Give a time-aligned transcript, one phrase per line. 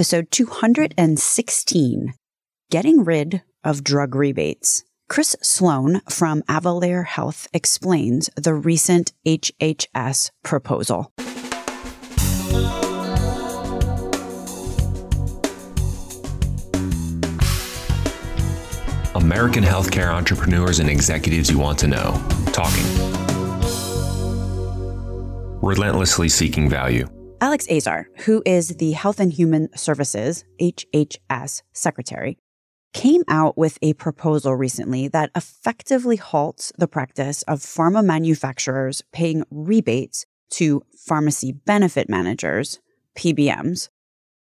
[0.00, 2.14] episode 216
[2.70, 4.82] Getting Rid of Drug Rebates.
[5.10, 11.12] Chris Sloan from Avalere Health explains the recent HHS proposal.
[19.14, 22.18] American healthcare entrepreneurs and executives you want to know.
[22.54, 22.86] Talking.
[25.60, 27.06] Relentlessly seeking value.
[27.42, 32.36] Alex Azar, who is the Health and Human Services HHS secretary,
[32.92, 39.44] came out with a proposal recently that effectively halts the practice of pharma manufacturers paying
[39.50, 42.78] rebates to pharmacy benefit managers,
[43.16, 43.88] PBMs,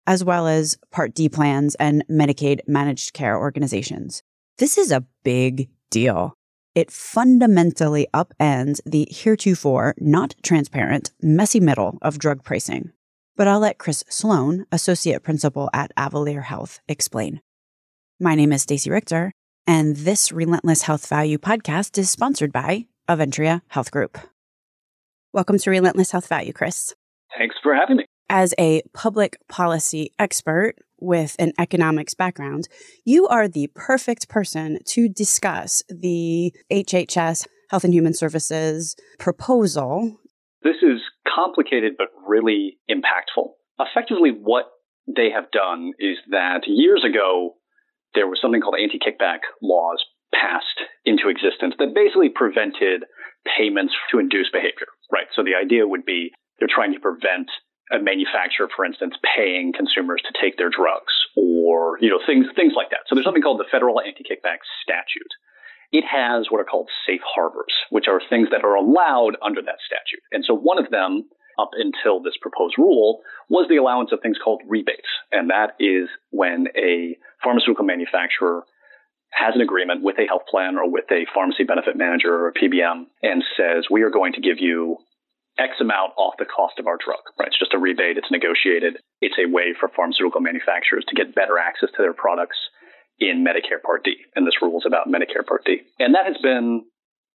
[0.06, 4.22] as well as Part D plans and Medicaid managed care organizations.
[4.60, 6.36] This is a big deal.
[6.76, 12.92] It fundamentally upends the heretofore not transparent, messy middle of drug pricing.
[13.36, 17.42] But I'll let Chris Sloan, associate principal at Avalere Health, explain.
[18.20, 19.34] My name is Stacey Richter,
[19.68, 24.18] and this Relentless Health Value podcast is sponsored by Aventria Health Group.
[25.32, 26.96] Welcome to Relentless Health Value, Chris.
[27.38, 28.06] Thanks for having me.
[28.30, 32.68] As a public policy expert with an economics background,
[33.06, 40.18] you are the perfect person to discuss the HHS Health and Human Services proposal.
[40.64, 43.50] This is complicated but really impactful.
[43.80, 44.66] Effectively, what
[45.08, 47.56] they have done is that years ago,
[48.16, 53.04] there was something called anti kickback laws passed into existence that basically prevented
[53.58, 55.28] payments to induce behavior, right?
[55.36, 57.50] So the idea would be they're trying to prevent
[57.94, 62.74] a manufacturer, for instance, paying consumers to take their drugs or, you know, things, things
[62.76, 63.06] like that.
[63.08, 65.34] So there's something called the federal anti-kickback statute.
[65.94, 69.78] It has what are called safe harbors, which are things that are allowed under that
[69.86, 70.26] statute.
[70.32, 74.38] And so one of them up until this proposed rule was the allowance of things
[74.44, 75.08] called rebates.
[75.32, 78.64] And that is when a pharmaceutical manufacturer
[79.30, 82.54] has an agreement with a health plan or with a pharmacy benefit manager or a
[82.54, 84.98] PBM and says, we are going to give you
[85.60, 87.50] X amount off the cost of our drug, right?
[87.50, 88.18] It's just a rebate.
[88.18, 88.98] It's negotiated.
[89.22, 92.58] It's a way for pharmaceutical manufacturers to get better access to their products
[93.20, 94.18] in Medicare Part D.
[94.36, 95.82] And this rule is about Medicare Part D.
[96.00, 96.86] And that has been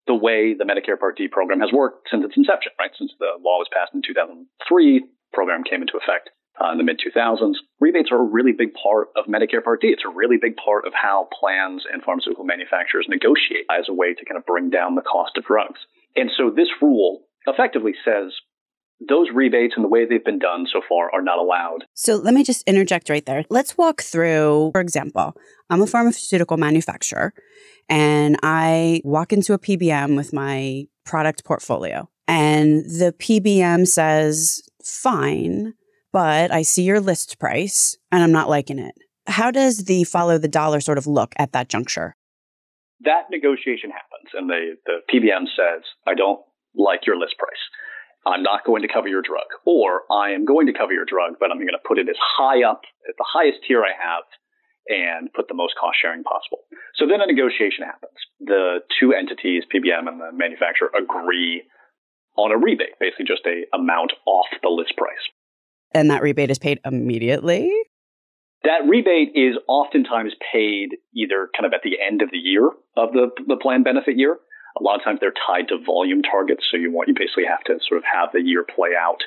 [0.06, 2.90] the way the Medicare Part D program has worked since its inception, right?
[2.98, 4.50] Since the law was passed in 2003,
[5.32, 7.54] program came into effect uh, in the mid 2000s.
[7.78, 9.88] Rebates are a really big part of Medicare Part D.
[9.88, 14.14] It's a really big part of how plans and pharmaceutical manufacturers negotiate as a way
[14.14, 15.78] to kind of bring down the cost of drugs.
[16.16, 18.32] And so this rule effectively says
[19.06, 21.84] those rebates and the way they've been done so far are not allowed.
[21.94, 23.44] So let me just interject right there.
[23.48, 25.34] Let's walk through, for example,
[25.70, 27.32] I'm a pharmaceutical manufacturer
[27.88, 35.75] and I walk into a PBM with my product portfolio and the PBM says, fine,
[36.12, 38.94] but I see your list price and I'm not liking it.
[39.28, 42.16] How does the follow the dollar sort of look at that juncture?
[43.04, 46.41] That negotiation happens and the, the PBM says, I don't
[46.74, 47.64] like your list price.
[48.26, 49.46] I'm not going to cover your drug.
[49.64, 52.16] Or I am going to cover your drug, but I'm going to put it as
[52.18, 54.24] high up at the highest tier I have
[54.88, 56.64] and put the most cost sharing possible.
[56.96, 58.18] So then a negotiation happens.
[58.40, 61.62] The two entities, PBM and the manufacturer, agree
[62.36, 65.24] on a rebate, basically just a amount off the list price.
[65.92, 67.70] And that rebate is paid immediately?
[68.64, 73.12] That rebate is oftentimes paid either kind of at the end of the year of
[73.12, 74.38] the, the plan benefit year,
[74.78, 76.65] a lot of times they're tied to volume targets.
[76.71, 79.21] So you want, you basically have to sort of have the year play out.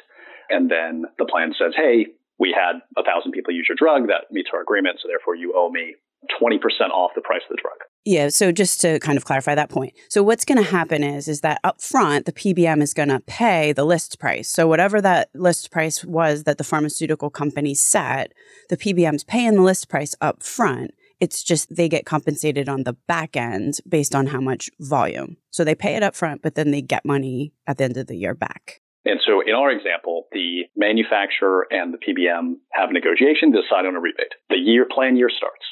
[0.50, 2.08] And then the plan says, hey,
[2.40, 4.08] we had a thousand people use your drug.
[4.08, 5.00] That meets our agreement.
[5.02, 5.96] So therefore you owe me
[6.42, 6.58] 20%
[6.90, 7.78] off the price of the drug.
[8.06, 9.94] Yeah, so just to kind of clarify that point.
[10.10, 13.20] So what's going to happen is is that up front the PBM is going to
[13.22, 14.50] pay the list price.
[14.50, 18.34] So whatever that list price was that the pharmaceutical company set,
[18.70, 20.92] the PBM's paying the list price up front.
[21.22, 25.38] It's just they get compensated on the back end based on how much volume.
[25.52, 28.08] So they pay it up front, but then they get money at the end of
[28.08, 28.82] the year back.
[29.06, 33.96] And so in our example, the manufacturer and the PBM have a negotiation decide on
[33.96, 34.34] a rebate.
[34.50, 35.66] The year plan year starts.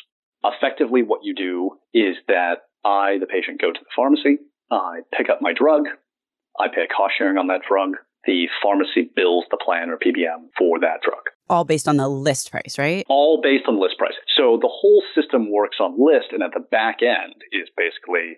[0.45, 4.37] Effectively, what you do is that I, the patient, go to the pharmacy,
[4.71, 5.85] I pick up my drug,
[6.59, 7.97] I pay a cost sharing on that drug.
[8.25, 12.51] The pharmacy bills the plan or PBM for that drug all based on the list
[12.51, 13.05] price, right?
[13.09, 14.13] All based on list price.
[14.37, 18.37] So the whole system works on list, and at the back end is basically,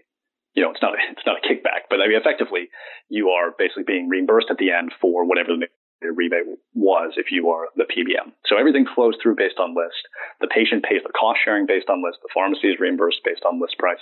[0.54, 2.70] you know, it's not a, it's not a kickback, but I mean, effectively,
[3.10, 5.68] you are basically being reimbursed at the end for whatever the
[6.10, 8.34] rebate was if you are the PBM.
[8.48, 10.02] So everything flows through based on list.
[10.40, 12.20] The patient pays the cost sharing based on list.
[12.24, 14.02] The pharmacy is reimbursed based on list price.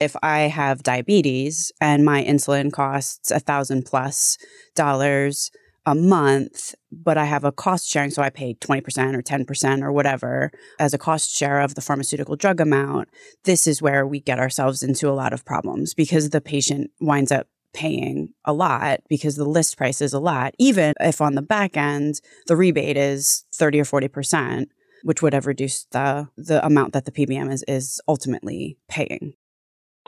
[0.00, 4.38] If I have diabetes and my insulin costs a thousand plus
[4.74, 5.50] dollars
[5.86, 8.10] a month, but I have a cost sharing.
[8.10, 12.36] So I pay 20% or 10% or whatever as a cost share of the pharmaceutical
[12.36, 13.08] drug amount.
[13.44, 17.32] This is where we get ourselves into a lot of problems because the patient winds
[17.32, 21.42] up paying a lot because the list price is a lot, even if on the
[21.42, 24.66] back end, the rebate is 30 or 40%,
[25.04, 29.34] which would have reduced the, the amount that the PBM is, is ultimately paying.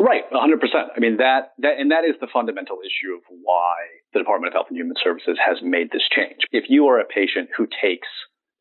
[0.01, 0.59] Right, 100%.
[0.97, 3.77] I mean, that, that, and that is the fundamental issue of why
[4.13, 6.45] the Department of Health and Human Services has made this change.
[6.53, 8.09] If you are a patient who takes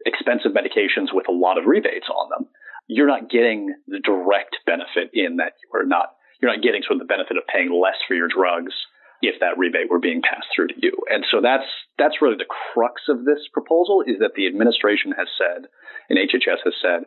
[0.06, 2.50] expensive medications with a lot of rebates on them,
[2.88, 7.00] you're not getting the direct benefit in that you are not, you're not getting sort
[7.00, 8.74] of the benefit of paying less for your drugs
[9.22, 10.92] if that rebate were being passed through to you.
[11.10, 15.28] And so that's, that's really the crux of this proposal is that the administration has
[15.38, 15.70] said,
[16.10, 17.06] and HHS has said,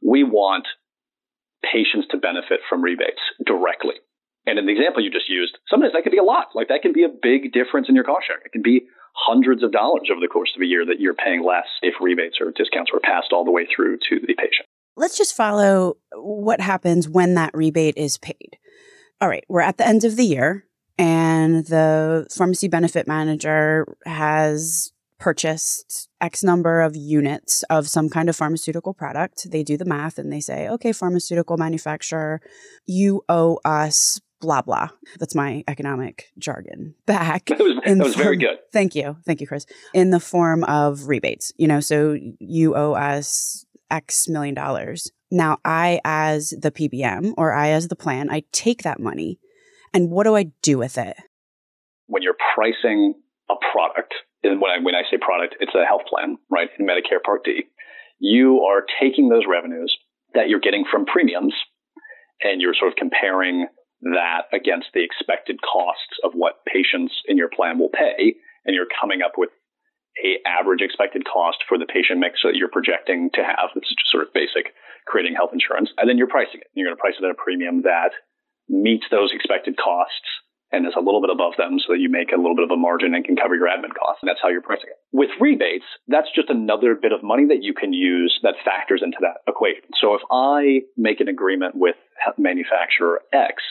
[0.00, 0.66] we want
[1.60, 4.00] patients to benefit from rebates directly.
[4.50, 6.48] And in the example you just used, sometimes that could be a lot.
[6.54, 8.42] Like that can be a big difference in your cost sharing.
[8.44, 8.82] It can be
[9.14, 12.38] hundreds of dollars over the course of a year that you're paying less if rebates
[12.40, 14.66] or discounts were passed all the way through to the patient.
[14.96, 18.58] Let's just follow what happens when that rebate is paid.
[19.20, 20.64] All right, we're at the end of the year,
[20.98, 28.36] and the pharmacy benefit manager has purchased X number of units of some kind of
[28.36, 29.50] pharmaceutical product.
[29.50, 32.40] They do the math and they say, okay, pharmaceutical manufacturer,
[32.86, 34.88] you owe us blah, blah.
[35.18, 37.46] That's my economic jargon back.
[37.46, 38.58] That was, that was form, very good.
[38.72, 39.16] Thank you.
[39.24, 39.66] Thank you, Chris.
[39.94, 45.10] In the form of rebates, you know, so you owe us X million dollars.
[45.30, 49.38] Now, I, as the PBM or I, as the plan, I take that money
[49.92, 51.16] and what do I do with it?
[52.06, 53.14] When you're pricing
[53.48, 56.86] a product, and when I, when I say product, it's a health plan, right, in
[56.86, 57.64] Medicare Part D.
[58.18, 59.96] You are taking those revenues
[60.34, 61.54] that you're getting from premiums
[62.42, 63.66] and you're sort of comparing
[64.02, 68.36] that against the expected costs of what patients in your plan will pay.
[68.64, 69.50] And you're coming up with
[70.24, 73.72] a average expected cost for the patient mix that you're projecting to have.
[73.74, 74.72] This is just sort of basic
[75.06, 75.90] creating health insurance.
[75.96, 76.68] And then you're pricing it.
[76.74, 78.12] You're going to price it at a premium that
[78.68, 80.28] meets those expected costs
[80.72, 82.70] and is a little bit above them so that you make a little bit of
[82.70, 84.22] a margin and can cover your admin costs.
[84.22, 84.98] And that's how you're pricing it.
[85.10, 89.18] With rebates, that's just another bit of money that you can use that factors into
[89.20, 89.90] that equation.
[90.00, 91.96] So if I make an agreement with
[92.38, 93.62] manufacturer X,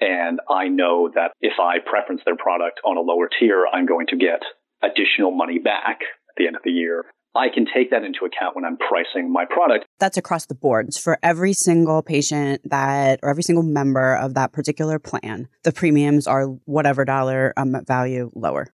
[0.00, 4.06] and I know that if I preference their product on a lower tier, I'm going
[4.08, 4.42] to get
[4.82, 7.04] additional money back at the end of the year.
[7.34, 9.84] I can take that into account when I'm pricing my product.
[10.00, 14.52] That's across the boards for every single patient that, or every single member of that
[14.52, 15.48] particular plan.
[15.62, 18.68] The premiums are whatever dollar um, value lower.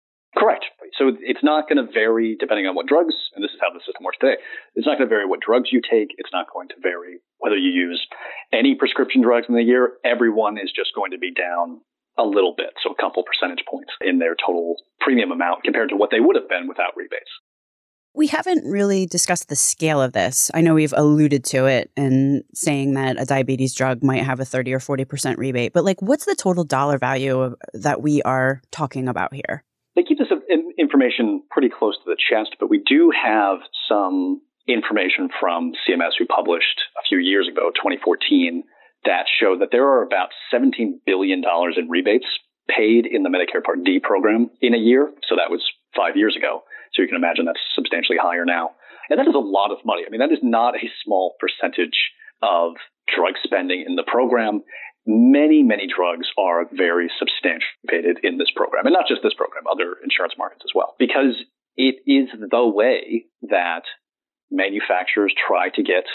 [0.98, 3.82] So it's not going to vary depending on what drugs, and this is how the
[3.82, 4.38] system works today.
[4.76, 6.14] It's not going to vary what drugs you take.
[6.18, 8.06] It's not going to vary whether you use
[8.54, 9.94] any prescription drugs in the year.
[10.06, 11.82] Everyone is just going to be down
[12.18, 15.96] a little bit, so a couple percentage points in their total premium amount compared to
[15.96, 17.30] what they would have been without rebates.
[18.16, 20.52] We haven't really discussed the scale of this.
[20.54, 24.46] I know we've alluded to it and saying that a diabetes drug might have a
[24.46, 28.62] 30 or 40% rebate, but like what's the total dollar value of, that we are
[28.70, 29.64] talking about here?
[29.96, 30.28] They keep this
[30.78, 33.60] information pretty close to the chest, but we do have
[33.90, 38.64] some information from CMS who published a few years ago, 2014,
[39.06, 40.72] that showed that there are about $17
[41.06, 41.44] billion
[41.78, 42.28] in rebates
[42.70, 45.12] paid in the Medicare Part D program in a year.
[45.28, 45.62] So that was
[45.96, 46.64] five years ago.
[46.94, 48.72] So you can imagine that's substantially higher now.
[49.10, 50.04] And that is a lot of money.
[50.08, 52.12] I mean, that is not a small percentage
[52.42, 52.74] of
[53.14, 54.64] drug spending in the program.
[55.06, 59.98] Many, many drugs are very substantiated in this program, and not just this program, other
[60.04, 61.36] insurance markets as well, because
[61.76, 63.84] it is the way that
[64.50, 66.06] manufacturers try to get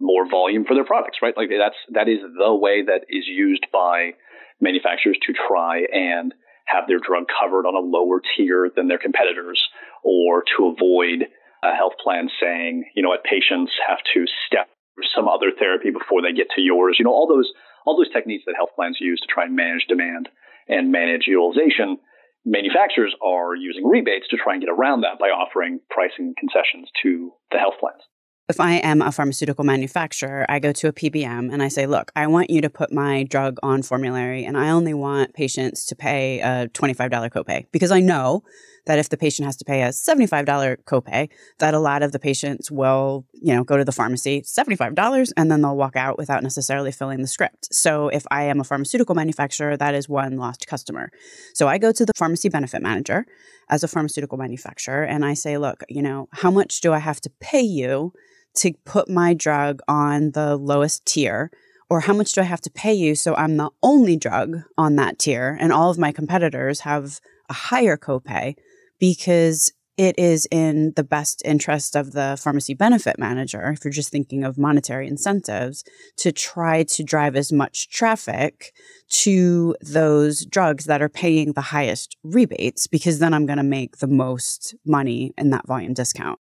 [0.00, 1.36] more volume for their products, right?
[1.36, 4.12] Like that's that is the way that is used by
[4.60, 6.32] manufacturers to try and
[6.66, 9.60] have their drug covered on a lower tier than their competitors
[10.02, 11.28] or to avoid
[11.62, 15.90] a health plan saying, you know what, patients have to step through some other therapy
[15.90, 16.96] before they get to yours.
[16.98, 17.50] You know, all those
[17.84, 20.28] all those techniques that health plans use to try and manage demand
[20.68, 21.98] and manage utilization.
[22.44, 27.32] Manufacturers are using rebates to try and get around that by offering pricing concessions to
[27.50, 28.02] the health plans.
[28.46, 32.12] If I am a pharmaceutical manufacturer, I go to a PBM and I say, look,
[32.14, 35.96] I want you to put my drug on formulary and I only want patients to
[35.96, 38.42] pay a $25 copay because I know
[38.84, 42.18] that if the patient has to pay a $75 copay, that a lot of the
[42.18, 46.42] patients will, you know, go to the pharmacy, $75, and then they'll walk out without
[46.42, 47.74] necessarily filling the script.
[47.74, 51.10] So if I am a pharmaceutical manufacturer, that is one lost customer.
[51.54, 53.24] So I go to the pharmacy benefit manager
[53.70, 57.22] as a pharmaceutical manufacturer and I say, look, you know, how much do I have
[57.22, 58.12] to pay you
[58.56, 61.50] to put my drug on the lowest tier?
[61.90, 64.96] Or how much do I have to pay you so I'm the only drug on
[64.96, 67.20] that tier and all of my competitors have
[67.50, 68.54] a higher copay,
[68.98, 74.10] because it is in the best interest of the pharmacy benefit manager, if you're just
[74.10, 75.84] thinking of monetary incentives,
[76.16, 78.72] to try to drive as much traffic
[79.08, 83.98] to those drugs that are paying the highest rebates, because then I'm going to make
[83.98, 86.40] the most money in that volume discount.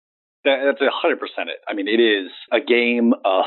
[0.65, 1.17] That's 100%
[1.49, 1.59] it.
[1.69, 3.45] I mean, it is a game of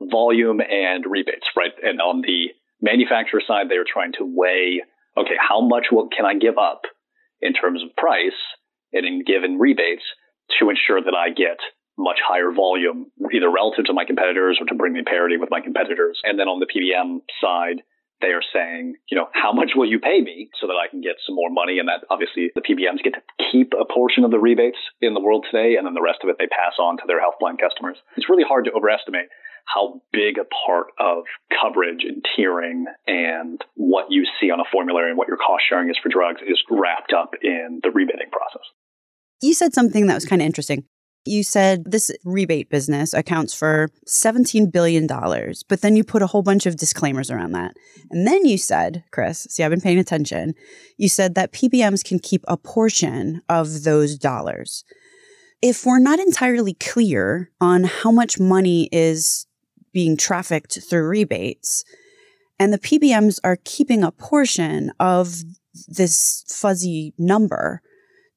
[0.00, 1.72] volume and rebates, right?
[1.82, 2.48] And on the
[2.80, 4.82] manufacturer side, they're trying to weigh,
[5.16, 6.82] okay, how much what can I give up
[7.40, 8.38] in terms of price
[8.92, 10.04] and in given rebates
[10.58, 11.58] to ensure that I get
[11.98, 15.60] much higher volume, either relative to my competitors or to bring me parity with my
[15.60, 16.20] competitors.
[16.22, 17.82] And then on the PBM side,
[18.20, 21.00] they are saying, you know, how much will you pay me so that I can
[21.00, 21.78] get some more money?
[21.78, 23.22] And that obviously the PBMs get to
[23.52, 26.28] keep a portion of the rebates in the world today, and then the rest of
[26.28, 27.96] it they pass on to their health plan customers.
[28.16, 29.28] It's really hard to overestimate
[29.68, 35.10] how big a part of coverage and tiering and what you see on a formulary
[35.10, 38.64] and what your cost sharing is for drugs is wrapped up in the rebating process.
[39.42, 40.84] You said something that was kind of interesting.
[41.24, 46.42] You said this rebate business accounts for $17 billion, but then you put a whole
[46.42, 47.76] bunch of disclaimers around that.
[48.10, 50.54] And then you said, Chris, see, I've been paying attention.
[50.96, 54.84] You said that PBMs can keep a portion of those dollars.
[55.60, 59.48] If we're not entirely clear on how much money is
[59.92, 61.84] being trafficked through rebates.
[62.58, 65.42] And the PBMs are keeping a portion of
[65.86, 67.82] this fuzzy number.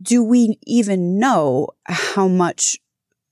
[0.02, 2.78] Do we even know how much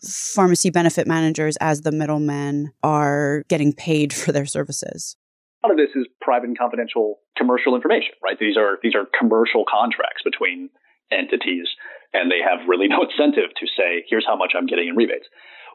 [0.02, 5.18] pharmacy benefit managers, as the middlemen, are getting paid for their services?
[5.64, 8.38] A lot of this is private and confidential commercial information, right?
[8.40, 10.70] These are these are commercial contracts between
[11.12, 11.68] entities,
[12.14, 15.28] and they have really no incentive to say, "Here's how much I'm getting in rebates."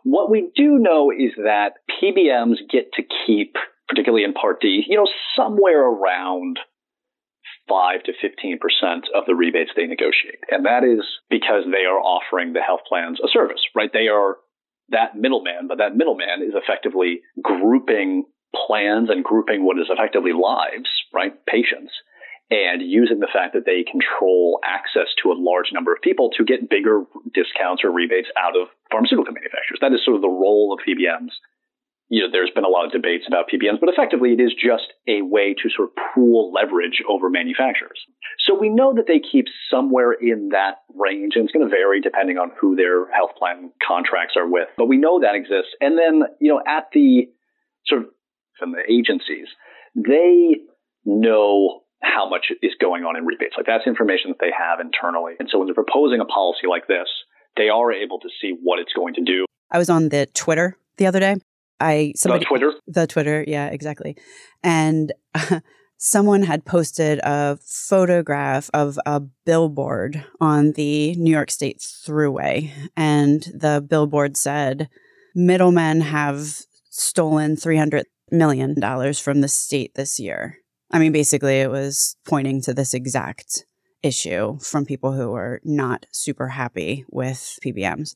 [0.05, 3.57] What we do know is that PBMs get to keep,
[3.89, 6.59] particularly in Part D, you know, somewhere around
[7.68, 8.61] 5 to 15%
[9.14, 10.40] of the rebates they negotiate.
[10.50, 13.90] And that is because they are offering the health plans a service, right?
[13.92, 14.37] They are
[14.90, 18.25] that middleman, but that middleman is effectively grouping
[18.66, 21.33] plans and grouping what is effectively lives, right?
[21.47, 21.92] Patients
[22.50, 26.44] and using the fact that they control access to a large number of people to
[26.44, 29.80] get bigger discounts or rebates out of pharmaceutical manufacturers.
[29.80, 31.33] That is sort of the role of PBMs.
[32.14, 34.94] You know, there's been a lot of debates about PBMs, but effectively it is just
[35.09, 37.99] a way to sort of pool leverage over manufacturers.
[38.47, 42.00] So we know that they keep somewhere in that range, and it's going to vary
[42.00, 44.68] depending on who their health plan contracts are with.
[44.76, 45.75] But we know that exists.
[45.80, 47.26] And then, you know, at the
[47.85, 48.09] sort of
[48.61, 49.49] from the agencies,
[49.97, 50.62] they
[51.04, 53.54] know how much is going on in rebates.
[53.56, 55.35] Like that's information that they have internally.
[55.40, 57.11] And so when they're proposing a policy like this,
[57.56, 59.47] they are able to see what it's going to do.
[59.73, 61.35] I was on the Twitter the other day.
[61.81, 64.16] I somebody, the Twitter, the Twitter, yeah, exactly.
[64.62, 65.61] And uh,
[65.99, 73.43] someone had posted a photograph of a billboard on the New York State Thruway, and
[73.54, 74.88] the billboard said,
[75.35, 80.59] "Middlemen have stolen three hundred million dollars from the state this year."
[80.90, 83.64] I mean, basically, it was pointing to this exact
[84.04, 88.14] issue from people who were not super happy with PBMs.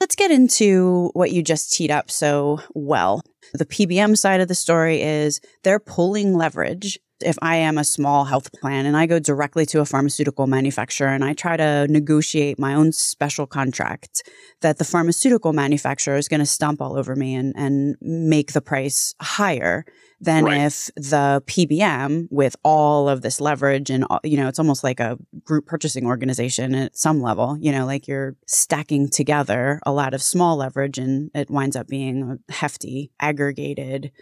[0.00, 3.22] Let's get into what you just teed up so well.
[3.52, 6.98] The PBM side of the story is they're pulling leverage.
[7.22, 11.08] If I am a small health plan and I go directly to a pharmaceutical manufacturer
[11.08, 14.22] and I try to negotiate my own special contract,
[14.60, 18.60] that the pharmaceutical manufacturer is going to stomp all over me and, and make the
[18.60, 19.84] price higher
[20.20, 20.60] than right.
[20.66, 25.00] if the PBM with all of this leverage and uh, you know it's almost like
[25.00, 30.12] a group purchasing organization at some level you know like you're stacking together a lot
[30.12, 34.12] of small leverage and it winds up being a hefty aggregated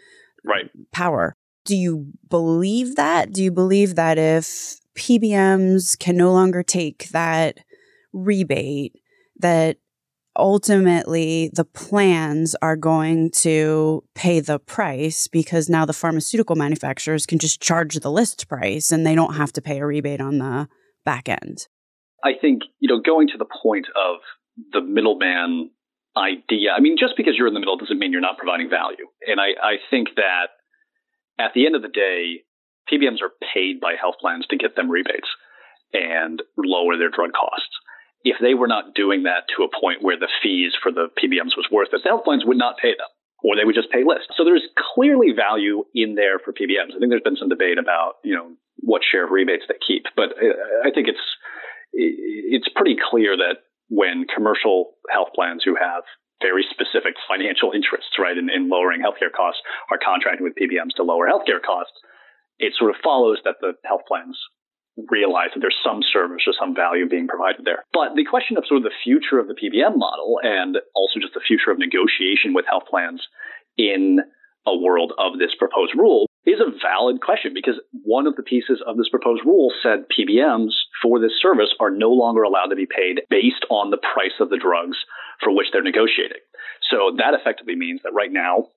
[0.44, 1.36] right power
[1.68, 7.58] do you believe that do you believe that if PBMs can no longer take that
[8.14, 8.94] rebate
[9.38, 9.76] that
[10.34, 17.38] ultimately the plans are going to pay the price because now the pharmaceutical manufacturers can
[17.38, 20.68] just charge the list price and they don't have to pay a rebate on the
[21.04, 21.66] back end.
[22.24, 24.20] I think, you know, going to the point of
[24.72, 25.70] the middleman
[26.16, 29.06] idea, I mean, just because you're in the middle doesn't mean you're not providing value.
[29.26, 30.57] And I, I think that
[31.38, 32.44] at the end of the day,
[32.90, 35.28] PBMs are paid by health plans to get them rebates
[35.92, 37.74] and lower their drug costs
[38.24, 41.56] if they were not doing that to a point where the fees for the PBMs
[41.56, 43.08] was worth it, the health plans would not pay them,
[43.42, 44.26] or they would just pay less.
[44.36, 46.94] So there's clearly value in there for PBMs.
[46.94, 50.04] I think there's been some debate about you know what share of rebates they keep,
[50.16, 50.34] but
[50.84, 51.26] I think it's
[51.92, 56.02] it's pretty clear that when commercial health plans who have
[56.40, 61.02] very specific financial interests, right, in, in lowering healthcare costs, are contracting with PBMs to
[61.02, 61.98] lower healthcare costs,
[62.58, 64.38] it sort of follows that the health plans
[65.10, 67.86] realize that there's some service or some value being provided there.
[67.92, 71.34] But the question of sort of the future of the PBM model and also just
[71.34, 73.22] the future of negotiation with health plans
[73.78, 74.18] in
[74.66, 78.82] a world of this proposed rule is a valid question because one of the pieces
[78.86, 82.86] of this proposed rule said PBMs for this service are no longer allowed to be
[82.86, 84.98] paid based on the price of the drugs
[85.42, 86.42] for which they're negotiating.
[86.90, 88.68] So that effectively means that right now,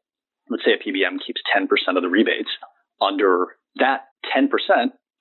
[0.50, 2.50] let's say a PBM keeps 10% of the rebates.
[3.01, 4.50] Under that 10%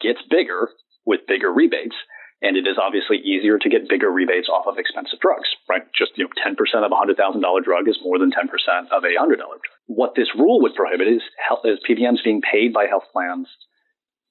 [0.01, 0.69] gets bigger
[1.07, 1.97] with bigger rebates.
[2.43, 5.85] And it is obviously easier to get bigger rebates off of expensive drugs, right?
[5.93, 8.49] Just, you know, 10% of a $100,000 drug is more than 10%
[8.91, 9.61] of a $100 drug.
[9.87, 13.47] What this rule would prohibit is, health, is PBMs being paid by health plans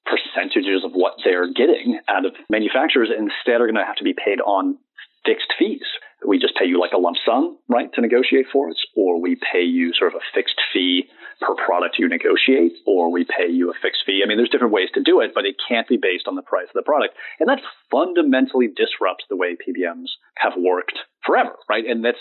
[0.09, 4.17] percentages of what they're getting out of manufacturers instead are going to have to be
[4.17, 4.77] paid on
[5.25, 5.85] fixed fees.
[6.27, 9.35] We just pay you like a lump sum, right, to negotiate for us, or we
[9.35, 11.05] pay you sort of a fixed fee
[11.39, 14.21] per product you negotiate, or we pay you a fixed fee.
[14.23, 16.41] I mean, there's different ways to do it, but it can't be based on the
[16.41, 17.15] price of the product.
[17.39, 21.85] And that fundamentally disrupts the way PBMs have worked forever, right?
[21.85, 22.19] And that's,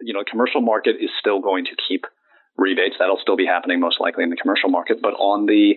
[0.00, 2.06] you know, commercial market is still going to keep
[2.56, 2.96] rebates.
[2.98, 4.98] That'll still be happening most likely in the commercial market.
[5.02, 5.74] But on the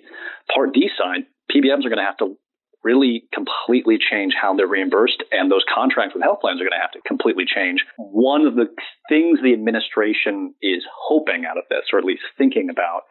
[0.54, 2.38] Part D side, PBMs are going to have to
[2.84, 6.82] really completely change how they're reimbursed, and those contracts with health plans are going to
[6.82, 7.84] have to completely change.
[7.98, 8.68] One of the
[9.10, 13.04] things the administration is hoping out of this, or at least thinking about,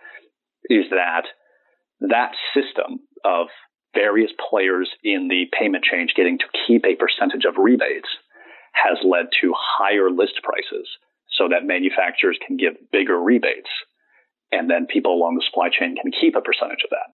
[0.68, 1.24] is that
[2.00, 3.48] that system of
[3.94, 8.08] various players in the payment change getting to keep a percentage of rebates
[8.72, 10.88] has led to higher list prices
[11.28, 13.68] so that manufacturers can give bigger rebates
[14.52, 17.08] and then people along the supply chain can keep a percentage of that.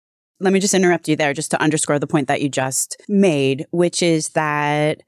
[0.40, 3.66] Let me just interrupt you there just to underscore the point that you just made,
[3.70, 5.02] which is that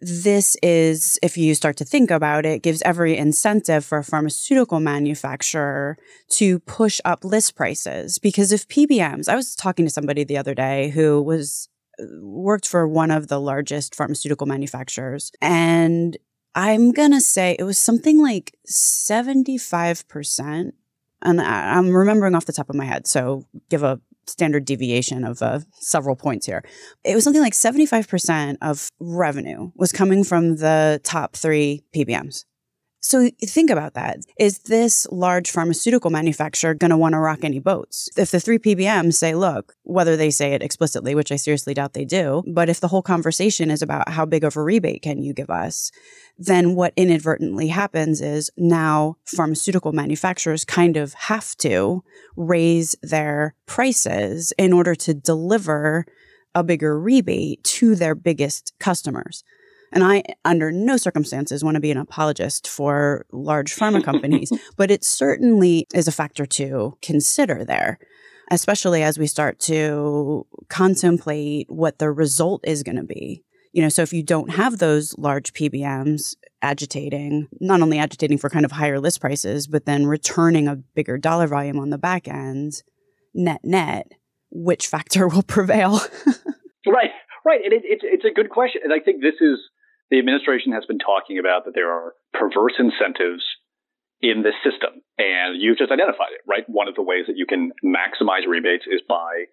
[0.00, 4.80] this is, if you start to think about it, gives every incentive for a pharmaceutical
[4.80, 5.96] manufacturer
[6.30, 8.18] to push up list prices.
[8.18, 11.68] Because if PBMs, I was talking to somebody the other day who was
[12.00, 16.16] uh, worked for one of the largest pharmaceutical manufacturers and
[16.54, 20.72] I'm going to say it was something like 75%
[21.22, 25.42] and I'm remembering off the top of my head, so give a standard deviation of
[25.42, 26.62] uh, several points here.
[27.04, 32.44] It was something like 75% of revenue was coming from the top three PBMs.
[33.04, 34.20] So think about that.
[34.38, 38.08] Is this large pharmaceutical manufacturer going to want to rock any boats?
[38.16, 41.94] If the three PBMs say, look, whether they say it explicitly, which I seriously doubt
[41.94, 45.20] they do, but if the whole conversation is about how big of a rebate can
[45.20, 45.90] you give us,
[46.38, 52.04] then what inadvertently happens is now pharmaceutical manufacturers kind of have to
[52.36, 56.06] raise their prices in order to deliver
[56.54, 59.42] a bigger rebate to their biggest customers.
[59.92, 64.90] And I, under no circumstances, want to be an apologist for large pharma companies, but
[64.90, 67.98] it certainly is a factor to consider there,
[68.50, 73.44] especially as we start to contemplate what the result is going to be.
[73.72, 78.50] You know, so if you don't have those large PBMs agitating, not only agitating for
[78.50, 82.28] kind of higher list prices, but then returning a bigger dollar volume on the back
[82.28, 82.82] end,
[83.34, 84.08] net net,
[84.50, 86.00] which factor will prevail?
[86.86, 87.10] right,
[87.44, 87.60] right.
[87.64, 89.58] And it, it's it's a good question, and I think this is
[90.12, 93.40] the administration has been talking about that there are perverse incentives
[94.20, 95.00] in this system.
[95.16, 96.68] And you've just identified it, right?
[96.68, 99.48] One of the ways that you can maximize rebates is by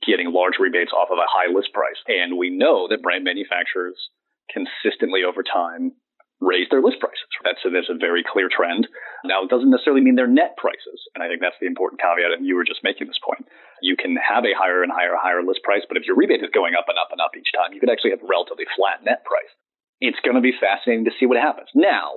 [0.00, 2.00] getting large rebates off of a high list price.
[2.08, 4.00] And we know that brand manufacturers
[4.48, 5.92] consistently over time
[6.40, 7.28] raise their list prices.
[7.44, 8.88] That's a, that's a very clear trend.
[9.28, 10.96] Now, it doesn't necessarily mean their net prices.
[11.12, 12.32] And I think that's the important caveat.
[12.32, 13.44] And you were just making this point.
[13.84, 16.48] You can have a higher and higher, higher list price, but if your rebate is
[16.56, 19.04] going up and up and up each time, you could actually have a relatively flat
[19.04, 19.52] net price
[20.00, 21.68] it's going to be fascinating to see what happens.
[21.74, 22.12] Now,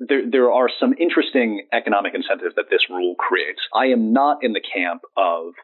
[0.00, 3.60] there, there are some interesting economic incentives that this rule creates.
[3.74, 5.54] I am not in the camp of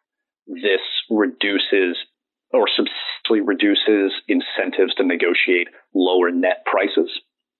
[0.46, 1.96] this reduces
[2.52, 7.10] or substantially reduces incentives to negotiate lower net prices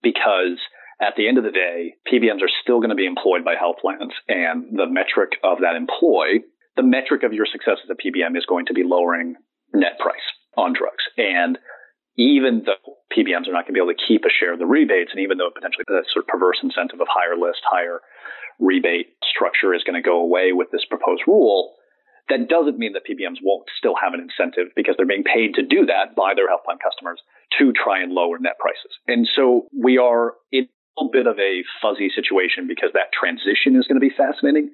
[0.03, 0.61] because
[1.01, 3.77] at the end of the day, PBMs are still going to be employed by health
[3.81, 6.39] plans and the metric of that employ,
[6.77, 9.35] the metric of your success as a PBM is going to be lowering
[9.73, 11.03] net price on drugs.
[11.17, 11.59] And
[12.17, 14.67] even though PBMs are not going to be able to keep a share of the
[14.67, 18.01] rebates, and even though potentially the sort of perverse incentive of higher list, higher
[18.59, 21.75] rebate structure is going to go away with this proposed rule,
[22.29, 25.63] that doesn't mean that PBMs won't still have an incentive because they're being paid to
[25.67, 27.21] do that by their health plan customers
[27.59, 28.95] to try and lower net prices.
[29.07, 33.77] And so we are in a little bit of a fuzzy situation because that transition
[33.77, 34.71] is going to be fascinating.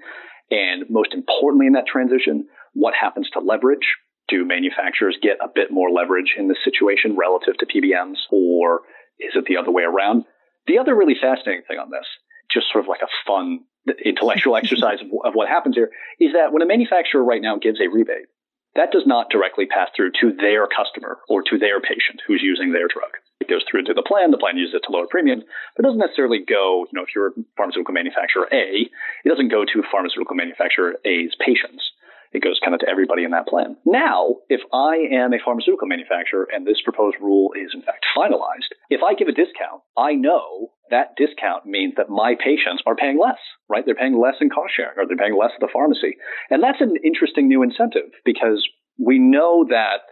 [0.51, 3.99] And most importantly in that transition, what happens to leverage?
[4.31, 8.81] Do manufacturers get a bit more leverage in this situation relative to PBMs, or
[9.19, 10.25] is it the other way around?
[10.67, 12.07] The other really fascinating thing on this,
[12.53, 13.61] just sort of like a fun
[14.05, 15.91] intellectual exercise of, of what happens here,
[16.21, 18.31] is that when a manufacturer right now gives a rebate,
[18.77, 22.73] that does not directly pass through to their customer or to their patient who's using
[22.73, 23.11] their drug.
[23.41, 24.31] It goes through to the plan.
[24.31, 25.43] The plan uses it to lower premiums,
[25.75, 29.51] but it doesn't necessarily go, you know, if you're a pharmaceutical manufacturer A, it doesn't
[29.51, 31.83] go to pharmaceutical manufacturer A's patients.
[32.33, 33.77] It goes kind of to everybody in that plan.
[33.85, 38.71] Now, if I am a pharmaceutical manufacturer and this proposed rule is in fact finalized,
[38.89, 43.19] if I give a discount, I know that discount means that my patients are paying
[43.19, 43.39] less,
[43.69, 43.85] right?
[43.85, 46.17] They're paying less in cost sharing or they're paying less at the pharmacy.
[46.51, 48.67] And that's an interesting new incentive because
[48.99, 50.07] we know that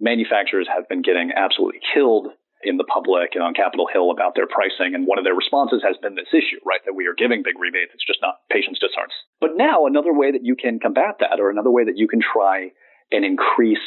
[0.00, 2.28] manufacturers have been getting absolutely killed
[2.66, 4.94] in the public and on Capitol Hill about their pricing.
[4.94, 6.82] And one of their responses has been this issue, right?
[6.84, 7.94] That we are giving big rebates.
[7.94, 9.14] It's just not, patients just aren't.
[9.40, 12.20] But now another way that you can combat that or another way that you can
[12.20, 12.74] try
[13.14, 13.86] and increase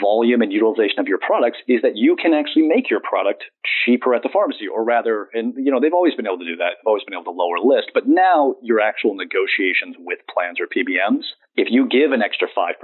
[0.00, 3.44] volume and utilization of your products is that you can actually make your product
[3.84, 6.56] cheaper at the pharmacy or rather and you know they've always been able to do
[6.56, 10.56] that they've always been able to lower list but now your actual negotiations with plans
[10.56, 12.80] or PBMs if you give an extra 5%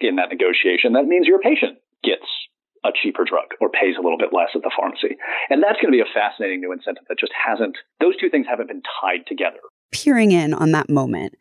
[0.00, 2.26] in that negotiation that means your patient gets
[2.84, 5.16] a cheaper drug or pays a little bit less at the pharmacy.
[5.50, 8.46] And that's going to be a fascinating new incentive that just hasn't, those two things
[8.48, 9.58] haven't been tied together.
[9.90, 11.34] Peering in on that moment.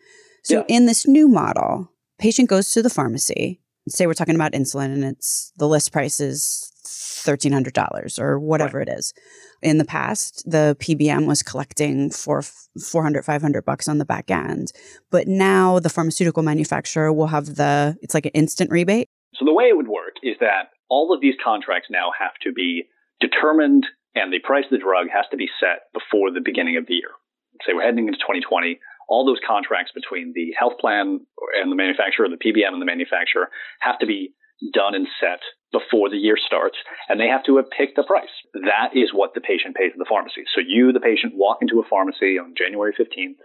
[0.43, 0.75] So yeah.
[0.75, 3.59] in this new model, patient goes to the pharmacy.
[3.89, 8.87] Say we're talking about insulin and it's the list price is $1,300 or whatever right.
[8.87, 9.13] it is.
[9.61, 14.71] In the past, the PBM was collecting for 400, 500 bucks on the back end.
[15.09, 19.07] But now the pharmaceutical manufacturer will have the, it's like an instant rebate.
[19.35, 22.53] So the way it would work is that all of these contracts now have to
[22.53, 22.85] be
[23.19, 26.85] determined and the price of the drug has to be set before the beginning of
[26.85, 27.09] the year.
[27.65, 28.77] Say we're heading into 2020,
[29.09, 31.25] all those contracts between the health plan
[31.57, 33.49] and the manufacturer, the PBM and the manufacturer
[33.81, 34.33] have to be
[34.71, 35.41] done and set
[35.73, 36.77] before the year starts,
[37.09, 38.31] and they have to have picked the price.
[38.53, 40.45] That is what the patient pays at the pharmacy.
[40.53, 43.41] So you, the patient, walk into a pharmacy on January 15th,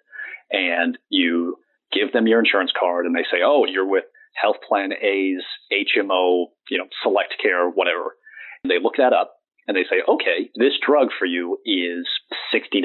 [0.52, 1.56] and you
[1.90, 6.46] give them your insurance card, and they say, "Oh, you're with Health Plan A's HMO,
[6.70, 8.16] you know, Select Care, whatever.
[8.62, 9.34] And they look that up
[9.66, 12.06] and they say, okay, this drug for you is
[12.54, 12.82] $60.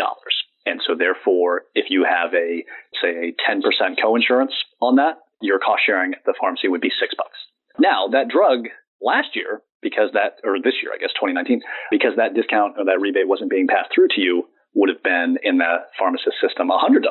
[0.65, 2.63] And so therefore, if you have a,
[3.01, 3.63] say, a 10%
[4.03, 7.37] coinsurance on that, your cost sharing at the pharmacy would be six bucks.
[7.79, 8.67] Now, that drug
[9.01, 13.01] last year, because that, or this year, I guess, 2019, because that discount or that
[13.01, 17.03] rebate wasn't being passed through to you, would have been in the pharmacist system $100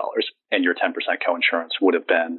[0.50, 2.38] and your 10% coinsurance would have been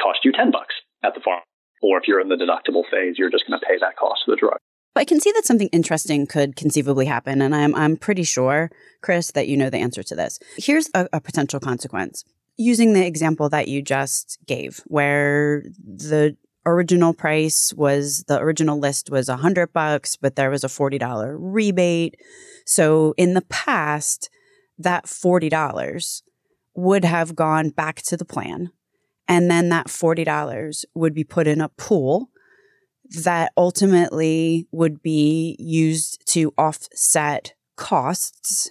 [0.00, 1.42] cost you 10 bucks at the farm.
[1.82, 4.32] Or if you're in the deductible phase, you're just going to pay that cost of
[4.32, 4.58] the drug.
[4.94, 8.70] But I can see that something interesting could conceivably happen, and I'm I'm pretty sure,
[9.02, 10.38] Chris, that you know the answer to this.
[10.56, 12.24] Here's a, a potential consequence.
[12.56, 19.10] Using the example that you just gave, where the original price was the original list
[19.10, 22.16] was a hundred bucks, but there was a forty dollar rebate.
[22.64, 24.30] So in the past,
[24.78, 26.22] that forty dollars
[26.74, 28.70] would have gone back to the plan
[29.28, 32.30] and then that $40 would be put in a pool
[33.22, 38.70] that ultimately would be used to offset costs.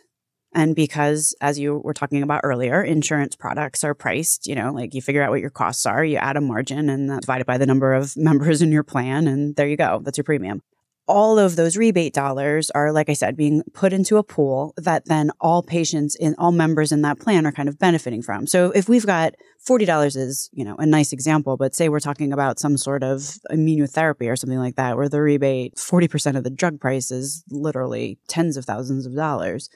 [0.54, 4.94] And because, as you were talking about earlier, insurance products are priced, you know, like
[4.94, 7.58] you figure out what your costs are, you add a margin and that's divided by
[7.58, 10.00] the number of members in your plan, and there you go.
[10.04, 10.62] That's your premium
[11.08, 15.06] all of those rebate dollars are, like I said, being put into a pool that
[15.06, 18.48] then all patients in all members in that plan are kind of benefiting from.
[18.48, 19.36] So if we've got
[19.68, 23.20] $40 is, you know, a nice example, but say we're talking about some sort of
[23.52, 28.18] immunotherapy or something like that, where the rebate, 40% of the drug price is literally
[28.28, 29.70] tens of thousands of dollars.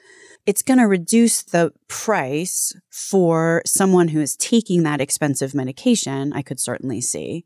[0.46, 6.32] It's going to reduce the price for someone who is taking that expensive medication.
[6.32, 7.44] I could certainly see.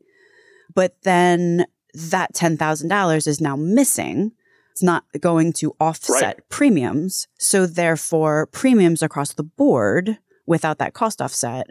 [0.73, 4.31] But then that $10,000 is now missing.
[4.71, 6.49] It's not going to offset right.
[6.49, 7.27] premiums.
[7.37, 11.67] So therefore, premiums across the board without that cost offset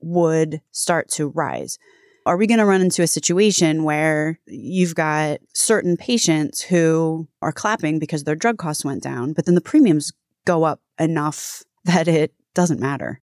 [0.00, 1.78] would start to rise.
[2.24, 7.52] Are we going to run into a situation where you've got certain patients who are
[7.52, 10.12] clapping because their drug costs went down, but then the premiums
[10.44, 13.20] go up enough that it doesn't matter?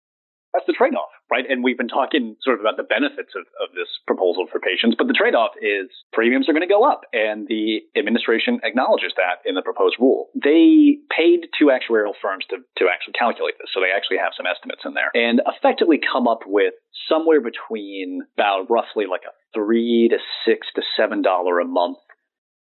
[0.53, 1.45] That's the trade off right?
[1.49, 4.95] And we've been talking sort of about the benefits of, of this proposal for patients,
[4.97, 7.01] but the trade off is premiums are going to go up.
[7.13, 10.29] And the administration acknowledges that in the proposed rule.
[10.37, 13.69] They paid two actuarial firms to, to actually calculate this.
[13.73, 16.73] So they actually have some estimates in there and effectively come up with
[17.09, 21.97] somewhere between about roughly like a three to six to seven dollar a month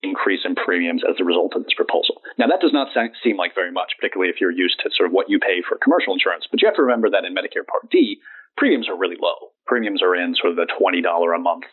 [0.02, 2.22] increase in premiums as a result of this proposal.
[2.38, 5.12] Now, that does not seem like very much, particularly if you're used to sort of
[5.12, 6.46] what you pay for commercial insurance.
[6.50, 8.22] But you have to remember that in Medicare Part D,
[8.56, 9.52] premiums are really low.
[9.66, 11.64] Premiums are in sort of the $20 a month,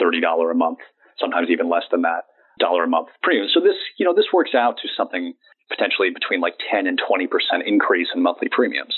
[0.00, 0.78] $30 a month,
[1.18, 2.24] sometimes even less than that
[2.58, 3.48] dollar a month premium.
[3.52, 5.34] So this, you know, this works out to something
[5.68, 7.28] potentially between like 10 and 20%
[7.66, 8.94] increase in monthly premiums.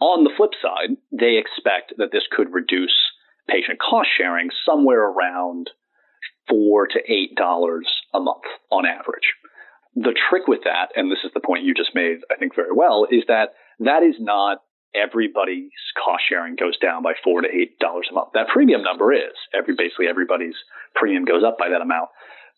[0.00, 2.94] On the flip side, they expect that this could reduce
[3.48, 5.70] patient cost sharing somewhere around
[6.48, 9.34] four to eight dollars a month on average.
[9.94, 12.72] The trick with that, and this is the point you just made, I think very
[12.72, 14.58] well, is that that is not
[14.94, 18.30] everybody's cost sharing goes down by four to eight dollars a month.
[18.34, 20.56] That premium number is every basically everybody's
[20.94, 22.10] premium goes up by that amount.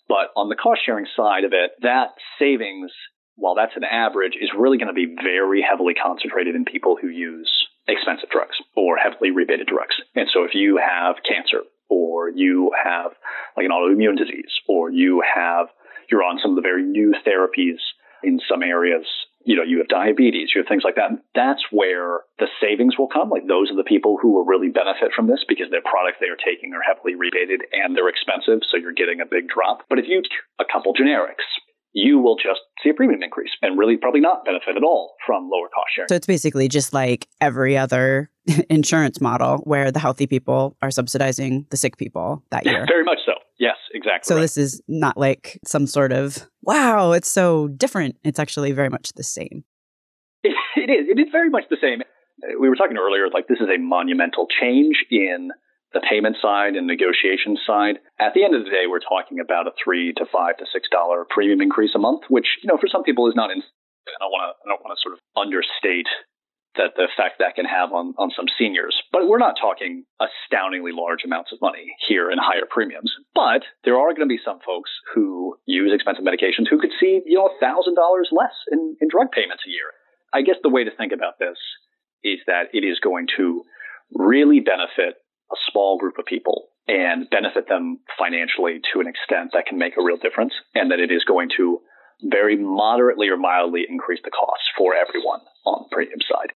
[0.09, 2.90] But on the cost sharing side of it, that savings,
[3.37, 7.09] while that's an average, is really going to be very heavily concentrated in people who
[7.09, 7.51] use
[7.87, 9.95] expensive drugs or heavily rebated drugs.
[10.14, 13.12] And so if you have cancer or you have
[13.57, 15.66] like an autoimmune disease or you have
[16.11, 17.79] you're on some of the very new therapies
[18.23, 19.07] in some areas
[19.44, 21.11] you know, you have diabetes, you have things like that.
[21.35, 23.31] That's where the savings will come.
[23.31, 26.29] Like those are the people who will really benefit from this because their products they
[26.29, 28.61] are taking are heavily rebated and they're expensive.
[28.68, 29.88] So you're getting a big drop.
[29.88, 30.22] But if you
[30.61, 31.48] a couple generics,
[31.92, 35.48] you will just see a premium increase and really probably not benefit at all from
[35.50, 36.09] lower cost sharing.
[36.09, 38.31] So it's basically just like every other
[38.70, 42.85] insurance model where the healthy people are subsidizing the sick people that year.
[42.87, 43.33] Very much so.
[43.61, 44.27] Yes, exactly.
[44.27, 44.40] So right.
[44.40, 48.16] this is not like some sort of wow, it's so different.
[48.25, 49.64] It's actually very much the same.
[50.42, 51.07] It, it is.
[51.12, 52.01] It is very much the same.
[52.59, 55.51] We were talking earlier, like this is a monumental change in
[55.92, 58.01] the payment side and negotiation side.
[58.18, 60.88] At the end of the day, we're talking about a three to five to six
[60.88, 63.51] dollar premium increase a month, which you know for some people is not.
[63.51, 64.53] In, I don't want to.
[64.57, 66.09] I don't want to sort of understate
[66.77, 68.95] that the effect that can have on on some seniors.
[69.13, 73.11] But we're not talking astoundingly large amounts of money here in higher premiums.
[73.35, 77.23] But there are going to be some folks who use expensive medications who could see
[77.27, 79.91] you know a thousand dollars less in, in drug payments a year.
[80.33, 81.59] I guess the way to think about this
[82.23, 83.65] is that it is going to
[84.15, 85.19] really benefit
[85.51, 89.95] a small group of people and benefit them financially to an extent that can make
[89.97, 91.81] a real difference, and that it is going to
[92.23, 96.53] very moderately or mildly increase the costs for everyone on the premium side.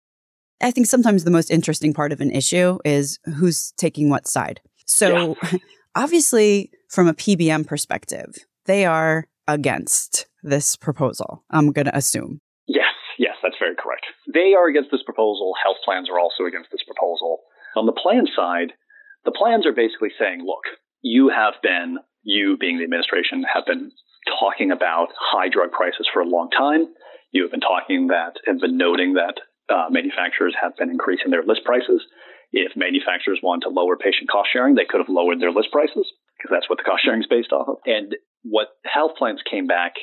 [0.62, 4.62] I think sometimes the most interesting part of an issue is who's taking what side.
[4.86, 5.58] So, yeah.
[5.96, 12.40] obviously, from a PBM perspective, they are against this proposal, I'm going to assume.
[12.68, 14.06] Yes, yes, that's very correct.
[14.34, 15.54] They are against this proposal.
[15.62, 17.40] Health plans are also against this proposal.
[17.76, 18.74] On the plan side,
[19.26, 20.64] the plans are basically saying, look,
[21.02, 23.92] you have been, you being the administration, have been
[24.40, 26.88] talking about high drug prices for a long time.
[27.32, 29.36] You have been talking that and been noting that
[29.72, 32.04] uh, manufacturers have been increasing their list prices.
[32.52, 36.06] If manufacturers want to lower patient cost sharing, they could have lowered their list prices
[36.38, 37.78] because that's what the cost sharing is based off of.
[37.86, 39.94] And what health plans came back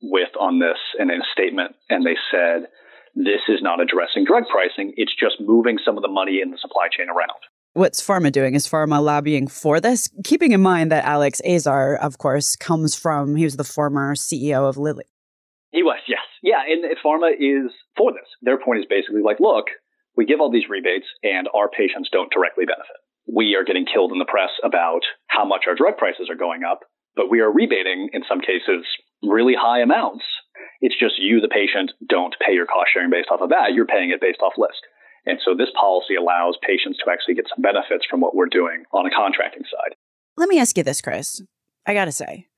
[0.00, 2.72] with on this and in a statement, and they said,
[3.14, 4.94] this is not addressing drug pricing.
[4.96, 7.38] It's just moving some of the money in the supply chain around.
[7.74, 8.54] What's pharma doing?
[8.54, 10.10] Is pharma lobbying for this?
[10.24, 14.68] Keeping in mind that Alex Azar, of course, comes from, he was the former CEO
[14.68, 15.04] of Lilly.
[15.70, 16.20] He was, yes.
[16.52, 18.28] Yeah, and pharma is for this.
[18.44, 19.72] Their point is basically like, look,
[20.20, 23.00] we give all these rebates and our patients don't directly benefit.
[23.24, 25.00] We are getting killed in the press about
[25.32, 26.84] how much our drug prices are going up,
[27.16, 28.84] but we are rebating, in some cases,
[29.24, 30.28] really high amounts.
[30.84, 33.72] It's just you, the patient, don't pay your cost sharing based off of that.
[33.72, 34.84] You're paying it based off list.
[35.24, 38.84] And so this policy allows patients to actually get some benefits from what we're doing
[38.92, 39.96] on a contracting side.
[40.36, 41.40] Let me ask you this, Chris.
[41.86, 42.48] I got to say,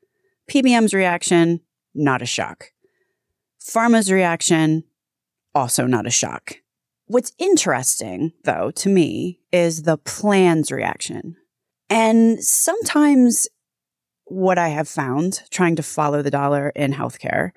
[0.51, 1.61] PBM's reaction,
[1.95, 2.74] not a shock.
[3.65, 4.85] Pharma's reaction,
[5.55, 6.57] also not a shock.
[7.07, 11.37] What's interesting, though, to me, is the plan's reaction.
[11.91, 13.47] And sometimes
[14.25, 17.51] what I have found trying to follow the dollar in healthcare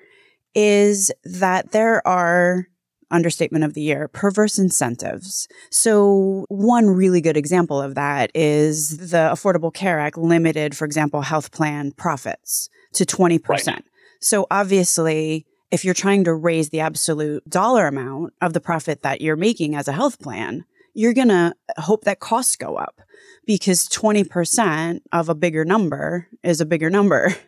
[0.54, 2.66] is that there are
[3.10, 5.48] understatement of the year, perverse incentives.
[5.70, 11.22] So, one really good example of that is the Affordable Care Act limited, for example,
[11.22, 13.48] health plan profits to 20%.
[13.48, 13.84] Right.
[14.20, 19.20] So, obviously, if you're trying to raise the absolute dollar amount of the profit that
[19.20, 23.00] you're making as a health plan, you're going to hope that costs go up
[23.46, 27.34] because 20% of a bigger number is a bigger number.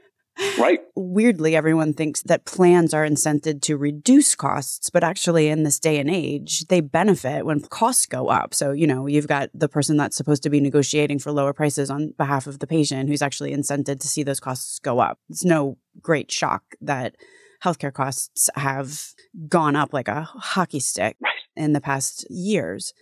[0.59, 0.81] Right.
[0.95, 5.99] Weirdly, everyone thinks that plans are incented to reduce costs, but actually, in this day
[5.99, 8.55] and age, they benefit when costs go up.
[8.55, 11.91] So, you know, you've got the person that's supposed to be negotiating for lower prices
[11.91, 15.19] on behalf of the patient who's actually incented to see those costs go up.
[15.29, 17.17] It's no great shock that
[17.65, 19.01] healthcare costs have
[19.49, 21.33] gone up like a hockey stick right.
[21.57, 22.93] in the past years.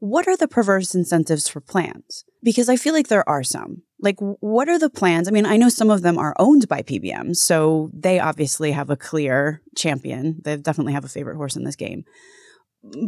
[0.00, 2.24] What are the perverse incentives for plans?
[2.42, 3.82] Because I feel like there are some.
[4.00, 5.28] Like, what are the plans?
[5.28, 8.90] I mean, I know some of them are owned by PBMs, so they obviously have
[8.90, 10.40] a clear champion.
[10.42, 12.04] They definitely have a favorite horse in this game.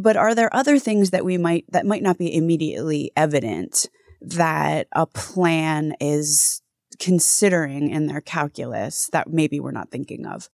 [0.01, 3.89] But are there other things that we might that might not be immediately evident
[4.21, 6.63] that a plan is
[7.01, 10.49] considering in their calculus that maybe we're not thinking of?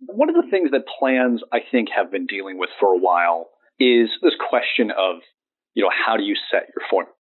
[0.00, 3.48] One of the things that plans I think have been dealing with for a while
[3.80, 5.22] is this question of,
[5.74, 7.14] you know, how do you set your formula?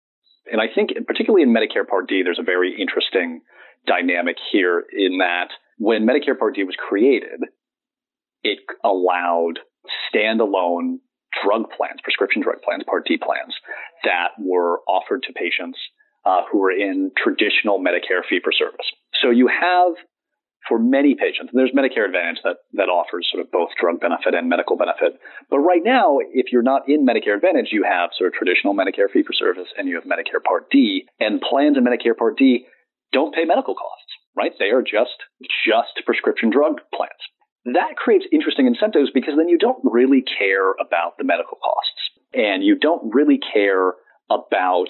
[0.51, 3.41] And I think, particularly in Medicare Part D, there's a very interesting
[3.87, 7.41] dynamic here in that when Medicare Part D was created,
[8.43, 9.61] it allowed
[10.13, 10.99] standalone
[11.43, 13.55] drug plans, prescription drug plans, Part D plans,
[14.05, 15.79] that were offered to patients
[16.25, 18.87] uh, who were in traditional Medicare fee for service.
[19.23, 19.95] So you have
[20.69, 24.35] for many patients, and there's Medicare Advantage that, that offers sort of both drug benefit
[24.35, 25.21] and medical benefit.
[25.51, 29.11] But right now, if you're not in Medicare Advantage, you have sort of traditional Medicare
[29.13, 31.07] fee for service and you have Medicare Part D.
[31.21, 32.67] And plans in Medicare Part D
[33.13, 34.53] don't pay medical costs, right?
[34.59, 35.21] They are just
[35.69, 37.21] just prescription drug plans.
[37.67, 42.65] That creates interesting incentives because then you don't really care about the medical costs and
[42.65, 43.95] you don't really care
[44.31, 44.89] about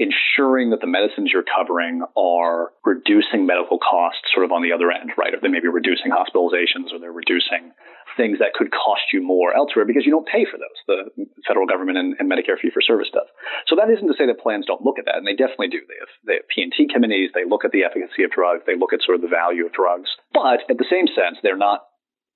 [0.00, 4.88] ensuring that the medicines you're covering are reducing medical costs sort of on the other
[4.88, 5.36] end, right?
[5.36, 7.76] Or they may be reducing hospitalizations or they're reducing
[8.16, 10.78] things that could cost you more elsewhere because you don't pay for those.
[10.88, 13.28] The federal government and, and Medicare fee for service does.
[13.68, 15.84] So that isn't to say that plans don't look at that, and they definitely do.
[15.84, 17.36] They have, they have P&T committees.
[17.36, 18.64] They look at the efficacy of drugs.
[18.64, 20.08] They look at sort of the value of drugs.
[20.32, 21.84] But at the same sense, they're not,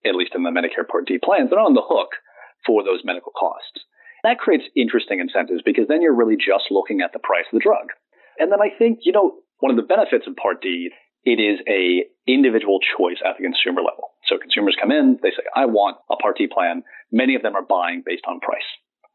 [0.05, 2.20] at least in the Medicare Part D plans, they're not on the hook
[2.68, 3.88] for those medical costs.
[4.24, 7.62] That creates interesting incentives because then you're really just looking at the price of the
[7.62, 7.92] drug.
[8.40, 10.90] And then I think, you know, one of the benefits of Part D,
[11.24, 14.16] it is a individual choice at the consumer level.
[14.26, 16.82] So consumers come in, they say, I want a Part D plan.
[17.12, 18.66] Many of them are buying based on price.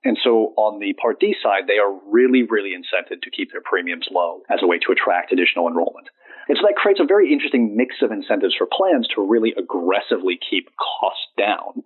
[0.05, 3.65] And so on the Part D side, they are really, really incented to keep their
[3.65, 6.07] premiums low as a way to attract additional enrollment.
[6.47, 10.37] And so that creates a very interesting mix of incentives for plans to really aggressively
[10.37, 11.83] keep costs down.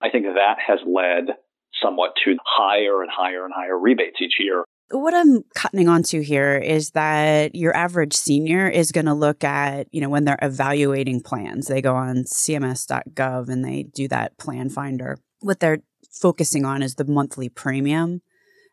[0.00, 1.34] I think that has led
[1.82, 4.64] somewhat to higher and higher and higher rebates each year.
[4.90, 9.86] What I'm cutting onto here is that your average senior is going to look at,
[9.92, 14.70] you know, when they're evaluating plans, they go on cms.gov and they do that plan
[14.70, 15.18] finder.
[15.40, 18.22] What they're focusing on is the monthly premium.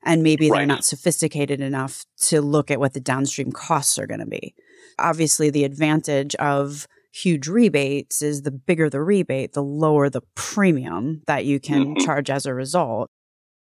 [0.04, 0.60] And maybe right.
[0.60, 4.54] they're not sophisticated enough to look at what the downstream costs are going to be.
[5.00, 11.22] Obviously, the advantage of huge rebates is the bigger the rebate, the lower the premium
[11.28, 12.06] that you can mm-hmm.
[12.06, 13.10] charge as a result.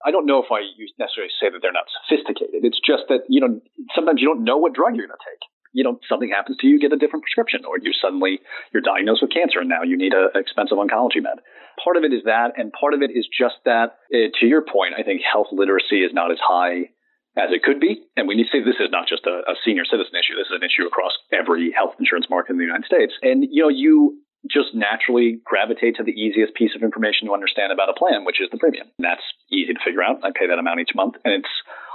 [0.04, 0.66] I don't know if I
[0.98, 2.64] necessarily say that they're not sophisticated.
[2.64, 3.60] It's just that, you know,
[3.94, 5.42] sometimes you don't know what drug you're going to take.
[5.72, 8.40] You know, something happens to you, you get a different prescription, or you suddenly,
[8.72, 11.38] you're diagnosed with cancer and now you need an expensive oncology med.
[11.82, 14.62] Part of it is that, and part of it is just that, uh, to your
[14.62, 16.95] point, I think health literacy is not as high
[17.36, 18.00] as it could be.
[18.16, 20.40] And we need to say this is not just a, a, senior citizen issue.
[20.40, 23.12] This is an issue across every health insurance market in the United States.
[23.20, 24.16] And, you know, you
[24.48, 28.40] just naturally gravitate to the easiest piece of information to understand about a plan, which
[28.40, 28.88] is the premium.
[28.96, 30.24] And that's easy to figure out.
[30.24, 31.20] I pay that amount each month.
[31.24, 31.54] And it's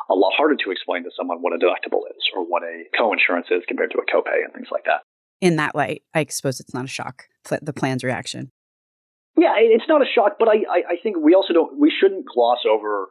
[0.10, 3.47] a lot harder to explain to someone what a deductible is or what a co-insurance
[3.49, 5.01] is compared to a copay and things like that.
[5.39, 8.51] In that light, I suppose it's not a shock, the plan's reaction.
[9.38, 12.25] Yeah, it's not a shock, but I, I, I think we also don't, we shouldn't
[12.27, 13.10] gloss over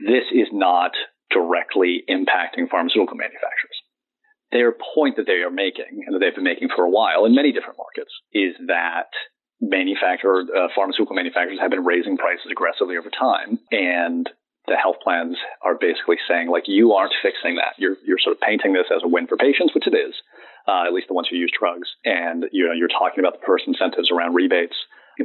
[0.00, 0.92] this is not
[1.30, 3.78] directly impacting pharmaceutical manufacturers.
[4.50, 7.34] Their point that they are making, and that they've been making for a while in
[7.34, 9.12] many different markets, is that
[9.60, 14.30] manufacturer, uh, pharmaceutical manufacturers have been raising prices aggressively over time, and
[14.68, 17.74] the health plans are basically saying, like, you aren't fixing that.
[17.78, 20.14] You're you're sort of painting this as a win for patients, which it is,
[20.68, 23.46] uh, at least the ones who use drugs, and you know you're talking about the
[23.46, 24.76] first incentives around rebates.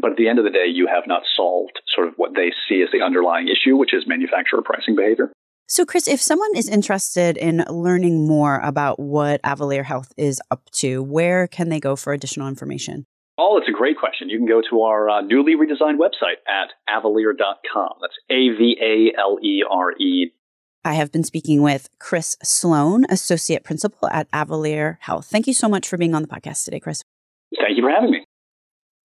[0.01, 2.51] But at the end of the day, you have not solved sort of what they
[2.67, 5.29] see as the underlying issue, which is manufacturer pricing behavior.
[5.67, 10.69] So, Chris, if someone is interested in learning more about what Avalere Health is up
[10.71, 13.06] to, where can they go for additional information?
[13.38, 14.30] Oh, it's a great question.
[14.30, 17.93] You can go to our uh, newly redesigned website at avalere.com.
[18.02, 20.32] That's A V A L E R E.
[20.86, 25.28] I have been speaking with Chris Sloan, Associate Principal at Avalere Health.
[25.28, 27.04] Thank you so much for being on the podcast today, Chris.
[27.58, 28.26] Thank you for having me.